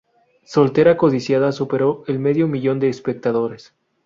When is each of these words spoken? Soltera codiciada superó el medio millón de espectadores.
Soltera 0.45 0.97
codiciada 0.97 1.51
superó 1.51 2.03
el 2.07 2.17
medio 2.17 2.47
millón 2.47 2.79
de 2.79 2.89
espectadores. 2.89 3.75